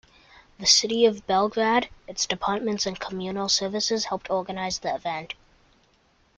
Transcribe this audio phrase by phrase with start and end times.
[0.57, 5.35] The City of Belgarde, its departments and communal services helped organize the event.